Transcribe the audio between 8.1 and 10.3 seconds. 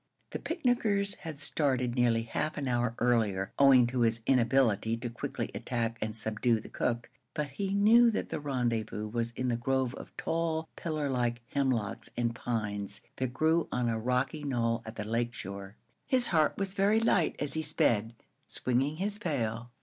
the rendezvous was in the grove of